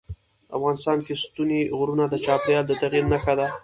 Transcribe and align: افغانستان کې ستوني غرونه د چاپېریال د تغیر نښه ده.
افغانستان 0.57 0.97
کې 1.05 1.13
ستوني 1.23 1.61
غرونه 1.77 2.05
د 2.09 2.15
چاپېریال 2.25 2.65
د 2.67 2.73
تغیر 2.81 3.05
نښه 3.13 3.33
ده. 3.39 3.47